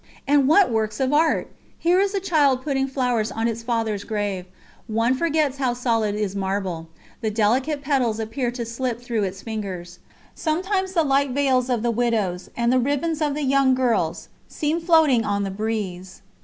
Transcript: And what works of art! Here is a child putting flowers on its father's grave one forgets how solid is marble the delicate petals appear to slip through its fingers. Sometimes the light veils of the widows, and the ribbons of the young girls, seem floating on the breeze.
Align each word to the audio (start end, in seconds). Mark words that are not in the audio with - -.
And 0.27 0.47
what 0.47 0.71
works 0.71 0.99
of 0.99 1.13
art! 1.13 1.51
Here 1.77 1.99
is 1.99 2.15
a 2.15 2.19
child 2.19 2.63
putting 2.63 2.87
flowers 2.87 3.31
on 3.31 3.47
its 3.47 3.61
father's 3.61 4.03
grave 4.03 4.47
one 4.87 5.13
forgets 5.13 5.57
how 5.57 5.75
solid 5.75 6.15
is 6.15 6.35
marble 6.35 6.89
the 7.21 7.29
delicate 7.29 7.83
petals 7.83 8.19
appear 8.19 8.49
to 8.49 8.65
slip 8.65 8.99
through 8.99 9.21
its 9.21 9.43
fingers. 9.43 9.99
Sometimes 10.33 10.93
the 10.93 11.03
light 11.05 11.29
veils 11.33 11.69
of 11.69 11.83
the 11.83 11.91
widows, 11.91 12.49
and 12.57 12.73
the 12.73 12.79
ribbons 12.79 13.21
of 13.21 13.35
the 13.35 13.43
young 13.43 13.75
girls, 13.75 14.29
seem 14.47 14.79
floating 14.81 15.23
on 15.23 15.43
the 15.43 15.51
breeze. 15.51 16.23